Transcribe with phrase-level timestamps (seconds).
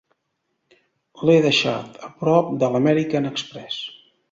[1.27, 3.81] L'he deixat a prop de l'American Express.